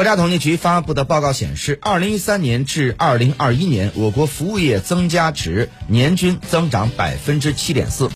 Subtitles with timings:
[0.00, 8.08] 国家统计局发布的报告显示二零一三年至二零二一年我国服务业增加值年均增长百分之七点四。